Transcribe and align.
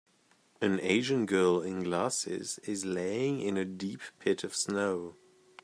An 0.59 0.79
Asian 0.79 1.27
girl 1.27 1.61
in 1.61 1.83
glasses 1.83 2.59
is 2.63 2.85
laying 2.85 3.39
in 3.39 3.55
a 3.55 3.65
deep 3.65 4.01
pit 4.17 4.43
of 4.43 4.55
snow. 4.55 5.15